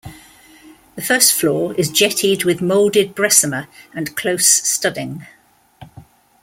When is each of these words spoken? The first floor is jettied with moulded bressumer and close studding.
The 0.95 1.03
first 1.03 1.31
floor 1.31 1.75
is 1.75 1.91
jettied 1.91 2.43
with 2.43 2.59
moulded 2.59 3.13
bressumer 3.15 3.67
and 3.93 4.15
close 4.17 4.47
studding. 4.47 5.27